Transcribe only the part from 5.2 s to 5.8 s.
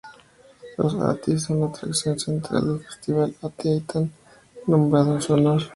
su honor.